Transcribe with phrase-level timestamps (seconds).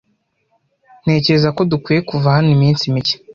[1.03, 3.15] Ntekereza ko dukwiye kuva hano iminsi mike.